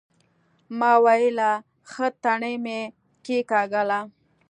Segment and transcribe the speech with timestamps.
[0.77, 1.51] ما ويلې
[1.91, 2.79] ښه تڼۍ مې
[3.25, 3.99] کېکاږله.